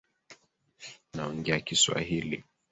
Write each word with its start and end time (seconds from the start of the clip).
Naongea 1.13 1.59
kiswahili 1.61 2.43